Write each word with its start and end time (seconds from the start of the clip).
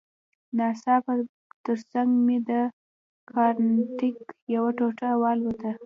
ناڅاپه 0.57 1.13
ترڅنګ 1.63 2.09
مې 2.25 2.37
د 2.49 2.51
کانکریټ 3.29 3.99
یوه 4.55 4.71
ټوټه 4.77 5.09
والوته 5.21 5.71